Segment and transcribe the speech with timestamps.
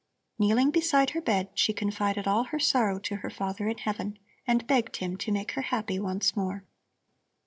[0.39, 4.65] Kneeling beside her bed, she confided all her sorrow to her Father in Heaven, and
[4.65, 6.63] begged Him to make her happy once more.